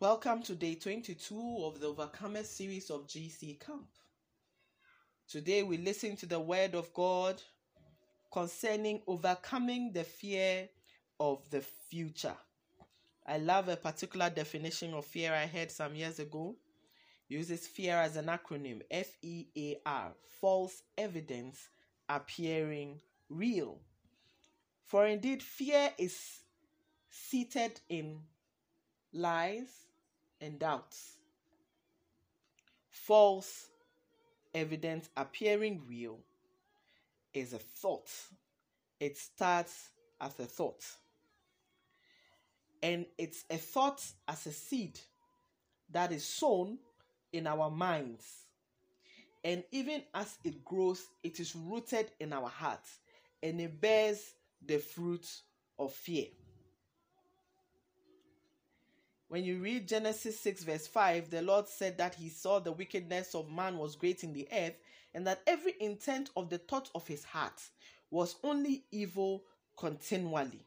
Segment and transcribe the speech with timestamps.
[0.00, 3.88] Welcome to day 22 of the Overcomer series of GC Camp.
[5.28, 7.42] Today we listen to the word of God
[8.30, 10.68] concerning overcoming the fear
[11.18, 12.36] of the future.
[13.26, 16.54] I love a particular definition of fear I heard some years ago.
[17.26, 21.70] uses fear as an acronym F E A R, false evidence
[22.08, 23.80] appearing real.
[24.84, 26.16] For indeed, fear is
[27.10, 28.20] seated in
[29.12, 29.87] lies
[30.40, 31.16] and doubts.
[32.90, 33.68] False
[34.54, 36.18] evidence appearing real
[37.34, 38.10] is a thought.
[39.00, 40.84] It starts as a thought.
[42.82, 44.98] And it's a thought as a seed
[45.90, 46.78] that is sown
[47.32, 48.24] in our minds.
[49.44, 52.98] And even as it grows, it is rooted in our hearts
[53.42, 55.26] and it bears the fruit
[55.78, 56.26] of fear.
[59.28, 63.34] When you read Genesis 6, verse 5, the Lord said that he saw the wickedness
[63.34, 64.78] of man was great in the earth,
[65.14, 67.60] and that every intent of the thought of his heart
[68.10, 69.44] was only evil
[69.76, 70.64] continually.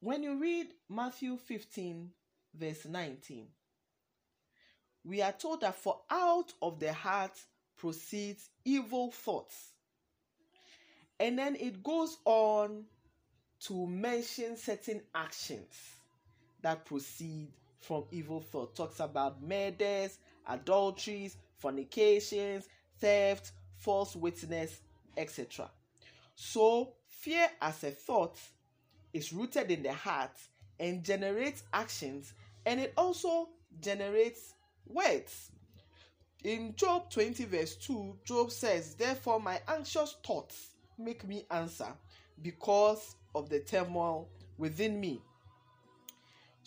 [0.00, 2.10] When you read Matthew 15,
[2.54, 3.46] verse 19,
[5.04, 7.38] we are told that for out of the heart
[7.78, 9.72] proceeds evil thoughts.
[11.18, 12.84] And then it goes on
[13.60, 15.99] to mention certain actions
[16.62, 17.48] that proceed
[17.80, 18.74] from evil thought.
[18.74, 24.80] Talks about murders, adulteries, fornications, theft, false witness,
[25.16, 25.70] etc.
[26.34, 28.38] So, fear as a thought
[29.12, 30.36] is rooted in the heart
[30.78, 32.32] and generates actions
[32.66, 33.48] and it also
[33.80, 34.54] generates
[34.86, 35.50] words.
[36.44, 41.88] In Job 20, verse 2, Job says, Therefore, my anxious thoughts make me answer
[42.42, 45.20] because of the turmoil within me.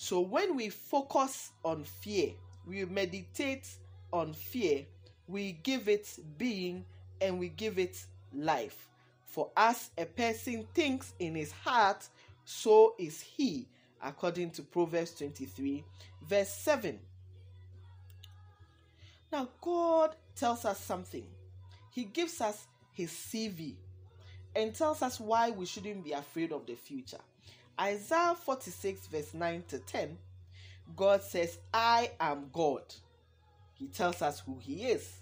[0.03, 2.31] So when we focus on fear,
[2.67, 3.69] we meditate
[4.11, 4.85] on fear,
[5.29, 6.83] we give it being
[7.21, 8.03] and we give it
[8.33, 8.89] life.
[9.23, 12.05] For as a person thinks in his heart,
[12.43, 13.65] so is he,
[14.03, 15.85] according to Proverbs 23,
[16.27, 16.99] verse 7.
[19.31, 21.25] Now, God tells us something.
[21.91, 23.75] He gives us his CV
[24.53, 27.21] and tells us why we shouldn't be afraid of the future.
[27.79, 30.17] Isaiah 46, verse 9 to 10,
[30.95, 32.83] God says, I am God.
[33.73, 35.19] He tells us who He is.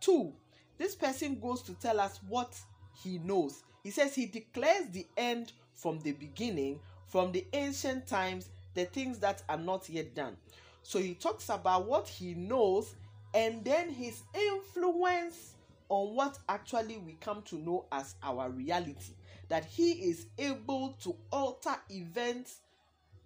[0.00, 0.32] Two,
[0.78, 2.58] this person goes to tell us what
[3.02, 3.62] He knows.
[3.82, 9.18] He says He declares the end from the beginning, from the ancient times, the things
[9.20, 10.36] that are not yet done.
[10.82, 12.94] So He talks about what He knows
[13.34, 15.54] and then His influence
[15.88, 19.14] on what actually we come to know as our reality
[19.52, 22.60] that he is able to alter events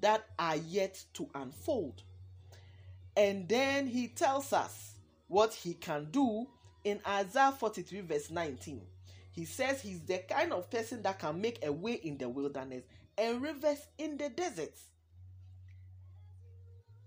[0.01, 2.03] that are yet to unfold.
[3.17, 4.97] And then he tells us
[5.29, 6.49] what he can do
[6.83, 8.83] in Isaiah 43, verse 19.
[9.31, 12.83] He says he's the kind of person that can make a way in the wilderness
[13.17, 14.83] and rivers in the deserts.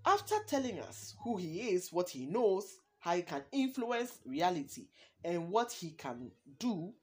[0.06, 4.86] After telling us who he is, what he knows, how he can influence reality,
[5.22, 6.94] and what he can do,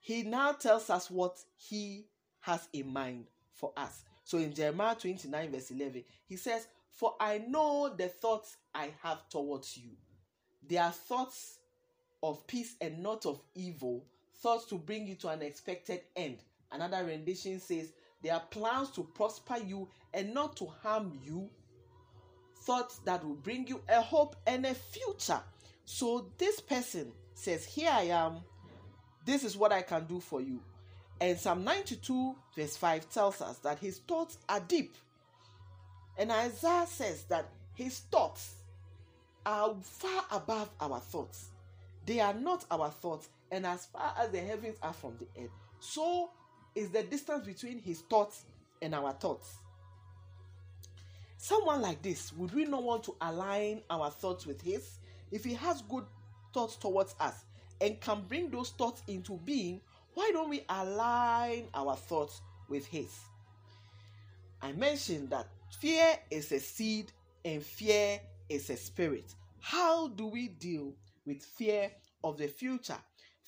[0.00, 2.06] he now tells us what he
[2.40, 4.02] has in mind for us.
[4.24, 9.28] So in Jeremiah 29, verse 11, he says, For I know the thoughts I have
[9.28, 9.90] towards you.
[10.66, 11.58] They are thoughts
[12.22, 14.04] of peace and not of evil,
[14.36, 16.38] thoughts to bring you to an expected end.
[16.72, 21.50] Another rendition says, They are plans to prosper you and not to harm you,
[22.62, 25.40] thoughts that will bring you a hope and a future.
[25.84, 28.40] So this person says, Here I am,
[29.30, 30.60] this is what I can do for you.
[31.20, 34.96] And Psalm 92, verse 5 tells us that his thoughts are deep.
[36.18, 38.54] And Isaiah says that his thoughts
[39.46, 41.50] are far above our thoughts.
[42.06, 45.50] They are not our thoughts, and as far as the heavens are from the earth,
[45.78, 46.30] so
[46.74, 48.44] is the distance between his thoughts
[48.82, 49.58] and our thoughts.
[51.36, 54.98] Someone like this, would we not want to align our thoughts with his?
[55.30, 56.04] If he has good
[56.52, 57.44] thoughts towards us,
[57.80, 59.80] and can bring those thoughts into being,
[60.14, 63.14] why don't we align our thoughts with His?
[64.62, 65.48] I mentioned that
[65.78, 67.12] fear is a seed
[67.44, 69.34] and fear is a spirit.
[69.60, 70.94] How do we deal
[71.24, 71.90] with fear
[72.22, 72.98] of the future?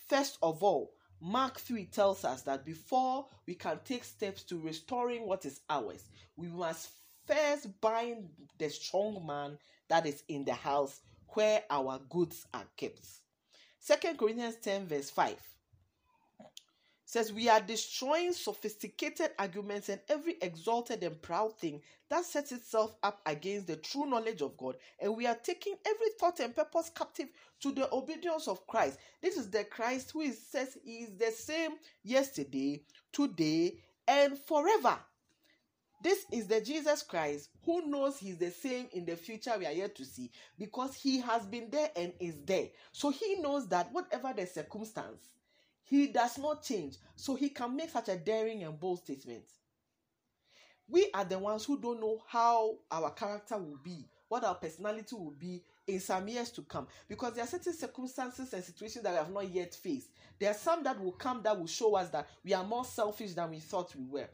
[0.08, 5.26] First of all, Mark 3 tells us that before we can take steps to restoring
[5.26, 6.90] what is ours, we must
[7.26, 9.56] first bind the strong man
[9.88, 13.06] that is in the house where our goods are kept.
[13.84, 15.36] Second Corinthians 10, verse 5
[17.04, 22.94] says we are destroying sophisticated arguments and every exalted and proud thing that sets itself
[23.02, 26.92] up against the true knowledge of God, and we are taking every thought and purpose
[26.94, 27.26] captive
[27.58, 29.00] to the obedience of Christ.
[29.20, 31.72] This is the Christ who is, says he is the same
[32.04, 34.96] yesterday, today, and forever.
[36.02, 39.72] This is the Jesus Christ who knows he's the same in the future we are
[39.72, 42.68] yet to see because he has been there and is there.
[42.90, 45.28] So he knows that whatever the circumstance,
[45.84, 46.96] he does not change.
[47.14, 49.44] So he can make such a daring and bold statement.
[50.92, 55.16] We are the ones who don't know how our character will be, what our personality
[55.16, 56.86] will be in some years to come.
[57.08, 60.10] Because there are certain circumstances and situations that we have not yet faced.
[60.38, 63.32] There are some that will come that will show us that we are more selfish
[63.32, 64.28] than we thought we were.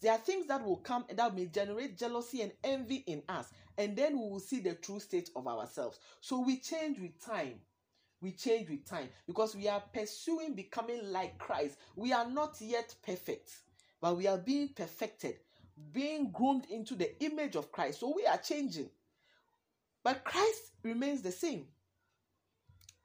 [0.00, 3.96] There are things that will come that may generate jealousy and envy in us, and
[3.96, 5.98] then we will see the true state of ourselves.
[6.20, 7.54] So we change with time.
[8.20, 11.76] We change with time because we are pursuing becoming like Christ.
[11.96, 13.50] We are not yet perfect,
[14.00, 15.38] but we are being perfected,
[15.92, 18.00] being groomed into the image of Christ.
[18.00, 18.90] So we are changing.
[20.02, 21.66] But Christ remains the same.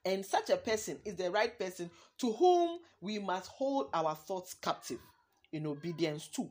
[0.06, 1.90] And such a person is the right person
[2.20, 5.00] to whom we must hold our thoughts captive
[5.52, 6.50] in obedience to.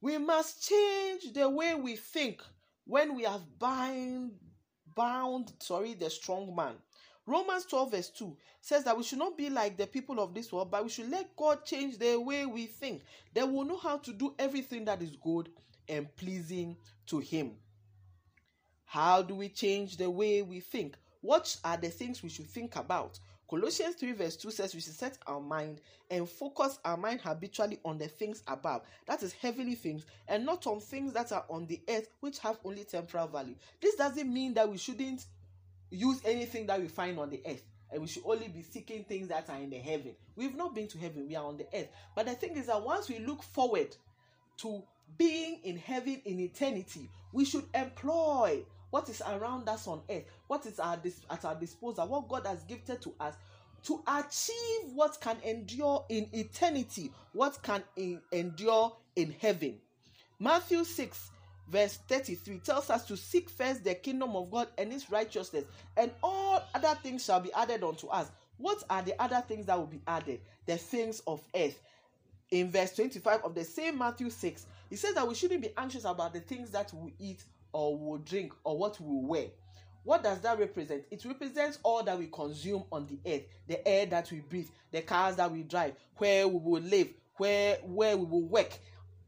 [0.00, 2.42] We must change the way we think
[2.86, 4.32] when we have bind,
[4.94, 6.74] bound, sorry, the strong man.
[7.26, 10.52] Romans 12, verse 2 says that we should not be like the people of this
[10.52, 13.02] world, but we should let God change the way we think.
[13.32, 15.48] Then we'll know how to do everything that is good
[15.88, 16.76] and pleasing
[17.06, 17.52] to Him.
[18.84, 20.96] How do we change the way we think?
[21.22, 23.18] What are the things we should think about?
[23.48, 25.80] Colossians 3 verse 2 says we should set our mind
[26.10, 30.66] and focus our mind habitually on the things above, that is heavenly things, and not
[30.66, 33.54] on things that are on the earth which have only temporal value.
[33.80, 35.26] This doesn't mean that we shouldn't
[35.94, 39.28] use anything that we find on the earth and we should only be seeking things
[39.28, 40.12] that are in the heaven.
[40.36, 41.88] We've not been to heaven, we are on the earth.
[42.16, 43.94] But the thing is that once we look forward
[44.58, 44.82] to
[45.16, 50.66] being in heaven in eternity, we should employ what is around us on earth, what
[50.66, 53.34] is our dis- at our disposal, what God has gifted to us
[53.84, 59.78] to achieve what can endure in eternity, what can in- endure in heaven.
[60.40, 61.30] Matthew 6
[61.68, 65.64] verse 33 tells us to seek first the kingdom of God and his righteousness,
[65.96, 68.30] and all other things shall be added unto us.
[68.58, 70.40] What are the other things that will be added?
[70.66, 71.80] The things of earth.
[72.50, 76.04] In verse 25 of the same Matthew 6, he says that we shouldn't be anxious
[76.04, 79.46] about the things that we eat or will drink or what we wear.
[80.04, 81.04] What does that represent?
[81.10, 85.00] It represents all that we consume on the earth, the air that we breathe, the
[85.00, 87.08] cars that we drive, where we will live,
[87.38, 88.78] where where we will work,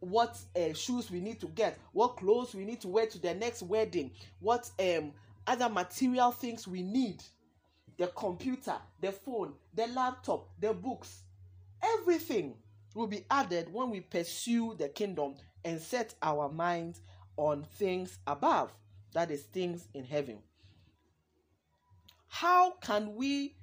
[0.01, 3.35] what uh, shoes we need to get, what clothes we need to wear to the
[3.35, 4.11] next wedding,
[4.41, 5.13] what um
[5.47, 7.23] other material things we need,
[7.99, 11.23] the computer, the phone, the laptop, the books,
[11.83, 12.55] everything
[12.95, 15.35] will be added when we pursue the kingdom
[15.65, 17.01] and set our minds
[17.37, 18.73] on things above,
[19.13, 20.39] that is, things in heaven.
[22.29, 23.55] How can we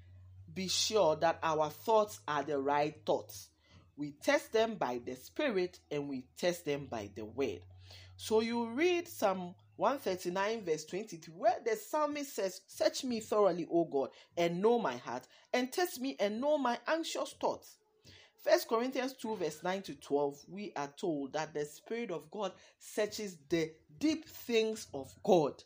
[0.53, 3.50] be sure that our thoughts are the right thoughts?
[3.95, 7.60] We test them by the Spirit and we test them by the Word.
[8.16, 13.86] So you read Psalm 139, verse 22, where the psalmist says, Search me thoroughly, O
[13.86, 17.78] God, and know my heart, and test me and know my anxious thoughts.
[18.44, 22.51] First Corinthians 2, verse 9 to 12, we are told that the Spirit of God
[22.78, 25.64] searches the deep things of God.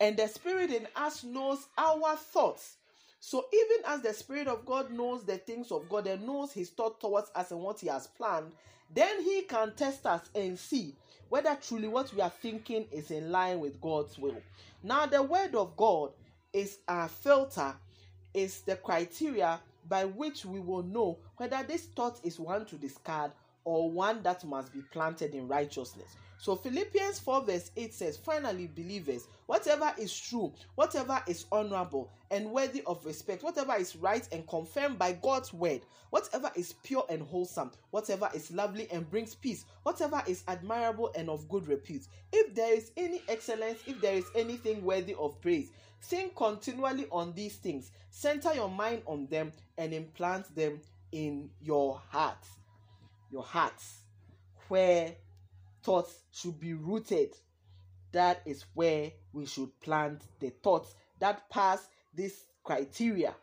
[0.00, 2.76] And the Spirit in us knows our thoughts.
[3.24, 6.70] So even as the Spirit of God knows the things of God and knows his
[6.70, 8.50] thought towards us and what he has planned,
[8.92, 10.96] then he can test us and see
[11.28, 14.42] whether truly what we are thinking is in line with God's will.
[14.82, 16.10] Now, the word of God
[16.52, 17.72] is our filter,
[18.34, 23.30] is the criteria by which we will know whether this thought is one to discard
[23.64, 26.16] or one that must be planted in righteousness.
[26.42, 32.50] So Philippians 4 verse 8 says, Finally, believers, whatever is true, whatever is honorable and
[32.50, 37.22] worthy of respect, whatever is right and confirmed by God's word, whatever is pure and
[37.22, 42.52] wholesome, whatever is lovely and brings peace, whatever is admirable and of good repute, if
[42.56, 45.70] there is any excellence, if there is anything worthy of praise,
[46.00, 50.80] think continually on these things, center your mind on them, and implant them
[51.12, 52.44] in your heart.
[53.30, 54.00] Your hearts,
[54.66, 55.12] where
[55.82, 57.34] thoughts should be rooted.
[58.12, 63.34] That is where we should plant the thoughts that pass this criteria.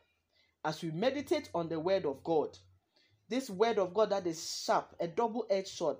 [0.64, 2.58] As we meditate on the Word of God,
[3.30, 5.98] this Word of God that is sharp, a double edged sword,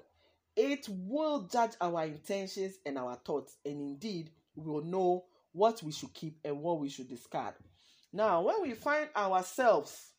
[0.56, 5.92] it will judge our intentions and our thoughts, and indeed, we will know what we
[5.92, 7.54] should keep and what we should discard.
[8.12, 10.12] Now, when we find ourselves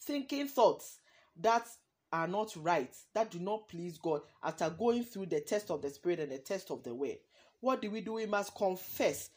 [0.00, 0.98] thinking thoughts
[1.40, 1.68] that
[2.12, 5.90] are not right, that do not please God, after going through the test of the
[5.90, 7.18] Spirit and the test of the Word,
[7.60, 8.14] what do we do?
[8.14, 9.30] We must confess.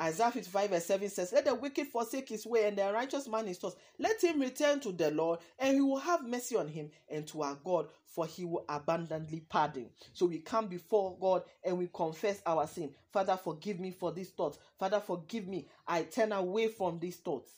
[0.00, 3.46] Isaiah 55 verse 7 says, Let the wicked forsake his way and the righteous man
[3.46, 3.76] his thoughts.
[3.98, 7.42] Let him return to the Lord, and he will have mercy on him and to
[7.42, 9.90] our God, for he will abundantly pardon.
[10.12, 12.92] So we come before God and we confess our sin.
[13.12, 14.58] Father, forgive me for these thoughts.
[14.78, 15.68] Father, forgive me.
[15.86, 17.52] I turn away from these thoughts.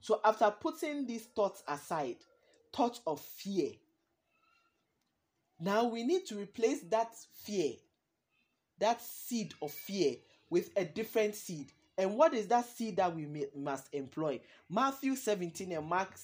[0.00, 2.16] So after putting these thoughts aside,
[2.78, 3.72] thoughts of fear,
[5.58, 7.72] now we need to replace that fear,
[8.78, 10.14] that seed of fear,
[10.48, 11.72] with a different seed.
[11.98, 14.40] And what is that seed that we may, must employ?
[14.70, 16.14] Matthew 17 and Mark,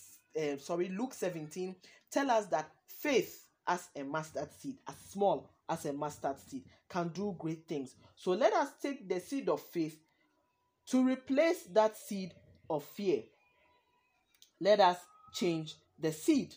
[0.41, 1.75] uh, sorry, Luke 17
[2.09, 7.09] tell us that faith as a mustard seed, as small as a mustard seed, can
[7.09, 7.97] do great things.
[8.15, 9.99] So let us take the seed of faith
[10.87, 12.33] to replace that seed
[12.71, 13.25] of fear.
[14.61, 14.99] Let us
[15.33, 16.55] change the seed.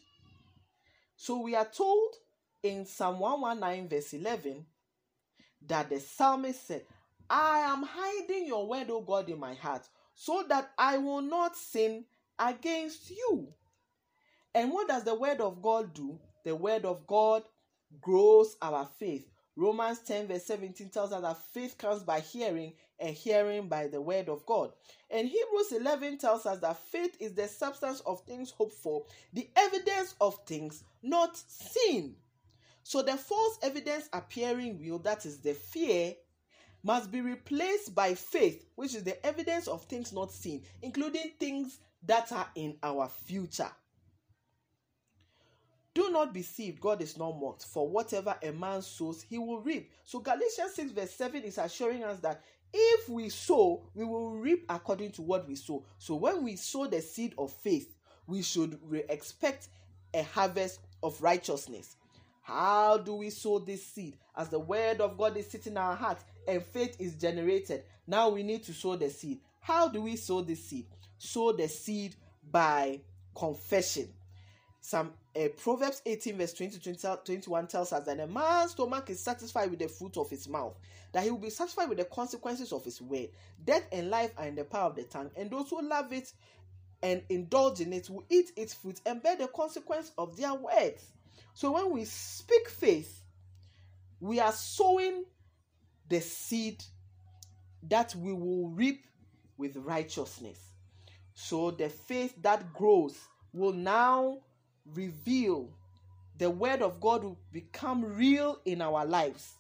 [1.15, 2.13] So we are told
[2.61, 4.65] in Psalm 119, verse 11,
[5.67, 6.83] that the psalmist said,
[7.29, 11.55] I am hiding your word, O God, in my heart, so that I will not
[11.55, 12.05] sin
[12.39, 13.47] against you.
[14.53, 16.19] And what does the word of God do?
[16.43, 17.43] The word of God
[18.01, 19.27] grows our faith.
[19.57, 23.99] Romans 10, verse 17 tells us that faith comes by hearing, and hearing by the
[23.99, 24.71] word of God.
[25.09, 29.49] And Hebrews 11 tells us that faith is the substance of things hoped for, the
[29.55, 32.15] evidence of things not seen.
[32.83, 36.13] So the false evidence appearing real, that is the fear,
[36.83, 41.79] must be replaced by faith, which is the evidence of things not seen, including things
[42.05, 43.71] that are in our future.
[45.97, 47.65] Do not be deceived, God is not mocked.
[47.65, 49.89] For whatever a man sows, he will reap.
[50.05, 54.63] So Galatians 6, verse 7 is assuring us that if we sow, we will reap
[54.69, 55.83] according to what we sow.
[55.97, 57.95] So when we sow the seed of faith,
[58.27, 58.77] we should
[59.09, 59.69] expect
[60.13, 61.95] a harvest of righteousness.
[62.43, 64.17] How do we sow this seed?
[64.35, 68.29] As the word of God is sitting in our heart and faith is generated, now
[68.29, 69.39] we need to sow the seed.
[69.61, 70.85] How do we sow this seed?
[71.17, 72.15] Sow the seed
[72.51, 73.01] by
[73.33, 74.09] confession.
[74.81, 79.19] Some uh, Proverbs 18, verse 20, 20 21 tells us that a man's stomach is
[79.19, 80.77] satisfied with the fruit of his mouth,
[81.12, 83.29] that he will be satisfied with the consequences of his word.
[83.65, 86.31] Death and life are in the power of the tongue, and those who love it
[87.03, 91.03] and indulge in it will eat its fruit and bear the consequence of their words.
[91.53, 93.24] So when we speak faith,
[94.19, 95.25] we are sowing
[96.10, 96.84] the seed
[97.84, 99.05] that we will reap
[99.57, 100.60] with righteousness.
[101.34, 103.17] So the faith that grows
[103.53, 104.39] will now
[104.94, 105.70] reveal
[106.38, 109.56] the word of God will become real in our lives.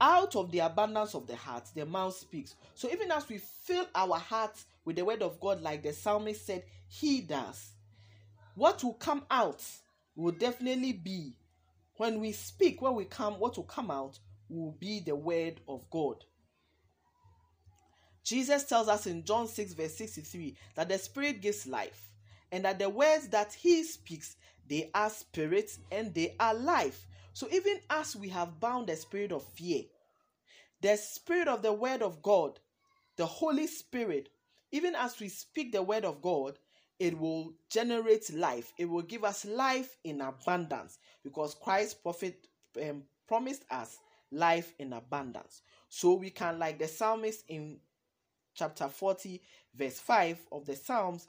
[0.00, 2.54] Out of the abundance of the heart, the mouth speaks.
[2.74, 6.44] So even as we fill our hearts with the word of God, like the psalmist
[6.44, 7.72] said, he does.
[8.54, 9.64] What will come out
[10.14, 11.34] will definitely be
[11.96, 15.88] when we speak, when we come, what will come out will be the word of
[15.90, 16.24] God.
[18.24, 22.10] Jesus tells us in John 6, verse 63, that the Spirit gives life,
[22.54, 24.36] and that the words that He speaks,
[24.68, 27.08] they are spirit and they are life.
[27.32, 29.82] So even as we have bound the spirit of fear,
[30.80, 32.60] the spirit of the word of God,
[33.16, 34.28] the Holy Spirit,
[34.70, 36.56] even as we speak the word of God,
[37.00, 38.72] it will generate life.
[38.78, 42.46] It will give us life in abundance because Christ prophet
[42.80, 43.98] um, promised us
[44.30, 45.62] life in abundance.
[45.88, 47.78] So we can, like the psalmist in
[48.54, 49.42] chapter 40,
[49.74, 51.26] verse 5 of the Psalms,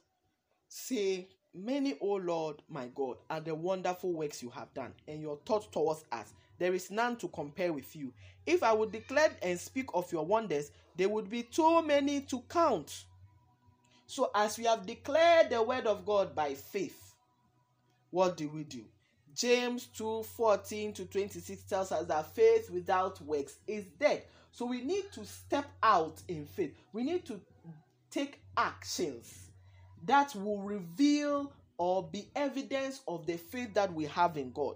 [0.76, 5.38] say, Many, O Lord, my God, are the wonderful works you have done, and your
[5.46, 6.34] thoughts towards us.
[6.60, 8.12] There is none to compare with you.
[8.46, 12.42] If I would declare and speak of your wonders, there would be too many to
[12.50, 13.06] count.
[14.06, 17.16] So, as we have declared the word of God by faith,
[18.12, 18.84] what do we do?
[19.34, 24.24] James 2 14 to 26 tells us that faith without works is dead.
[24.52, 26.76] So, we need to step out in faith.
[26.92, 27.40] We need to
[28.12, 29.45] take actions
[30.06, 34.76] that will reveal or be evidence of the faith that we have in God.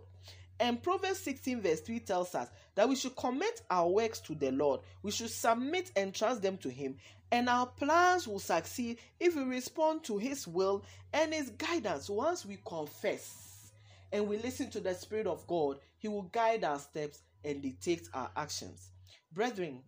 [0.59, 4.51] And Proverbs 16, verse 3 tells us that we should commit our works to the
[4.51, 4.81] Lord.
[5.03, 6.97] We should submit and trust them to Him.
[7.31, 10.83] And our plans will succeed if we respond to His will
[11.13, 12.09] and His guidance.
[12.09, 13.71] Once we confess
[14.11, 18.09] and we listen to the Spirit of God, He will guide our steps and dictate
[18.13, 18.89] our actions.
[19.31, 19.81] Brethren,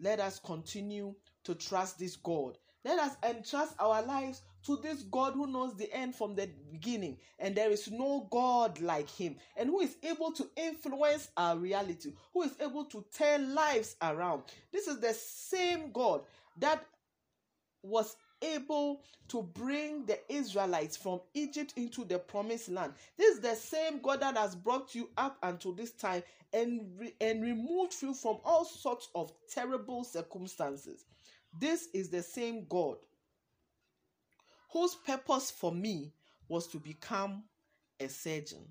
[0.00, 2.58] let us continue to trust this God.
[2.86, 7.18] Let us entrust our lives to this God who knows the end from the beginning,
[7.40, 12.12] and there is no God like him, and who is able to influence our reality,
[12.32, 14.44] who is able to turn lives around.
[14.70, 16.20] This is the same God
[16.60, 16.86] that
[17.82, 22.92] was able to bring the Israelites from Egypt into the promised land.
[23.16, 27.14] This is the same God that has brought you up until this time and, re-
[27.20, 31.04] and removed you from all sorts of terrible circumstances.
[31.58, 32.96] This is the same God
[34.72, 36.12] whose purpose for me
[36.48, 37.44] was to become
[38.00, 38.66] a surgeon.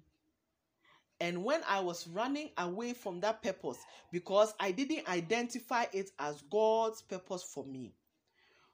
[1.19, 3.77] And when I was running away from that purpose
[4.11, 7.93] because I didn't identify it as God's purpose for me,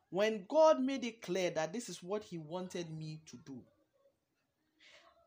[0.10, 3.62] when God made it clear that this is what He wanted me to do,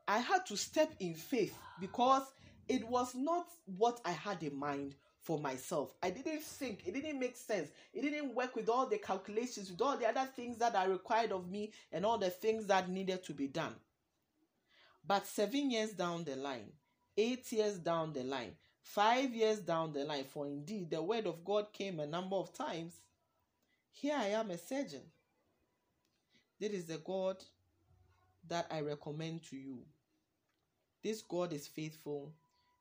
[0.06, 2.24] I had to step in faith because
[2.68, 3.46] it was not
[3.78, 4.94] what I had in mind
[5.24, 5.94] for myself.
[6.02, 7.70] I didn't think, it didn't make sense.
[7.94, 11.32] It didn't work with all the calculations, with all the other things that are required
[11.32, 13.74] of me, and all the things that needed to be done.
[15.06, 16.70] But seven years down the line,
[17.16, 18.52] eight years down the line,
[18.82, 22.52] five years down the line, for indeed the word of God came a number of
[22.52, 22.92] times.
[23.92, 25.02] Here I am a surgeon.
[26.60, 27.36] This is the God
[28.48, 29.78] that I recommend to you.
[31.02, 32.32] This God is faithful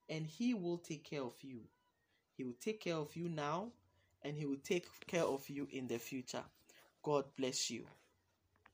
[0.10, 1.62] and He will take care of you.
[2.36, 3.72] He will take care of you now
[4.24, 6.44] and He will take care of you in the future.
[7.04, 7.86] God bless you.